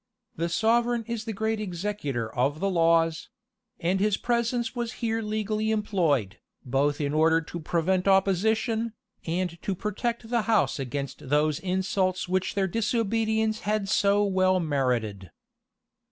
The 0.35 0.49
sovereign 0.49 1.03
is 1.05 1.25
the 1.25 1.31
great 1.31 1.59
executor 1.59 2.33
of 2.33 2.59
the 2.59 2.71
laws; 2.71 3.29
and 3.79 3.99
his 3.99 4.17
presence 4.17 4.75
was 4.75 4.93
here 4.93 5.21
legally 5.21 5.69
employed, 5.69 6.39
both 6.65 6.99
in 6.99 7.13
order 7.13 7.39
to 7.39 7.59
prevent 7.59 8.07
opposition, 8.07 8.93
and 9.27 9.61
to 9.61 9.75
protect 9.75 10.27
the 10.31 10.41
house 10.49 10.79
against 10.79 11.29
those 11.29 11.59
insults 11.59 12.27
which 12.27 12.55
their 12.55 12.67
disobedience 12.67 13.59
had 13.59 13.87
so 13.87 14.23
well 14.23 14.59
merited. 14.59 15.29